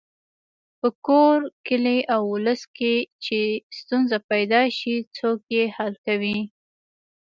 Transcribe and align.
په 0.79 0.87
کور، 1.05 1.37
کلي 1.67 1.99
او 2.13 2.21
ولس 2.33 2.61
کې 2.77 2.95
چې 3.25 3.39
ستونزه 3.77 4.17
پیدا 4.31 4.61
شي 4.77 4.95
څوک 5.17 5.39
یې 5.55 5.63
حل 5.75 5.93
کوي. 6.05 6.37